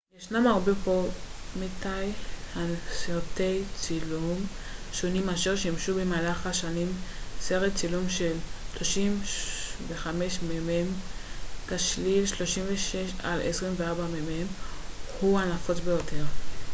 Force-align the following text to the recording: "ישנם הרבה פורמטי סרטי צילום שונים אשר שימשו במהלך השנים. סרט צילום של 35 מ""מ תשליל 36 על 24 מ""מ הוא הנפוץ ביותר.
"ישנם 0.19 0.47
הרבה 0.47 0.71
פורמטי 0.83 2.11
סרטי 2.91 3.63
צילום 3.75 4.35
שונים 4.93 5.29
אשר 5.29 5.55
שימשו 5.55 5.95
במהלך 5.95 6.47
השנים. 6.47 6.87
סרט 7.39 7.75
צילום 7.75 8.09
של 8.09 8.33
35 8.77 10.39
מ""מ 10.43 10.87
תשליל 11.69 12.25
36 12.25 12.95
על 13.23 13.39
24 13.43 14.03
מ""מ 14.05 14.47
הוא 15.21 15.39
הנפוץ 15.39 15.77
ביותר. 15.79 16.23